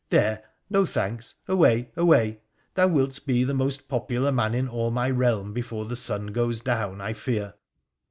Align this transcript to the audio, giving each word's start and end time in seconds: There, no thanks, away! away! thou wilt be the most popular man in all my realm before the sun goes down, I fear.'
There, 0.09 0.41
no 0.67 0.87
thanks, 0.87 1.35
away! 1.47 1.91
away! 1.95 2.39
thou 2.73 2.87
wilt 2.87 3.23
be 3.27 3.43
the 3.43 3.53
most 3.53 3.87
popular 3.87 4.31
man 4.31 4.55
in 4.55 4.67
all 4.67 4.89
my 4.89 5.11
realm 5.11 5.53
before 5.53 5.85
the 5.85 5.95
sun 5.95 6.25
goes 6.33 6.59
down, 6.59 6.99
I 6.99 7.13
fear.' 7.13 7.53